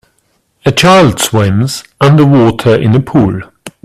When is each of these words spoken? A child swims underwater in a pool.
A 0.65 0.71
child 0.71 1.19
swims 1.19 1.83
underwater 2.01 2.73
in 2.73 2.95
a 2.95 2.99
pool. 2.99 3.41